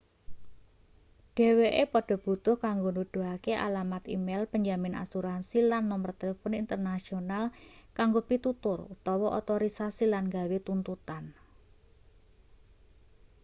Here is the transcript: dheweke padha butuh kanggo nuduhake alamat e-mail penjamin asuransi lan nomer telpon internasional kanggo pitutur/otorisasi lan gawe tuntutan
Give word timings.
dheweke 1.35 1.83
padha 1.93 2.15
butuh 2.25 2.55
kanggo 2.65 2.89
nuduhake 2.95 3.53
alamat 3.67 4.03
e-mail 4.15 4.43
penjamin 4.53 4.93
asuransi 5.03 5.57
lan 5.71 5.83
nomer 5.91 6.11
telpon 6.21 6.53
internasional 6.63 7.43
kanggo 7.97 8.19
pitutur/otorisasi 8.29 10.03
lan 10.13 10.25
gawe 10.35 10.57
tuntutan 10.67 11.23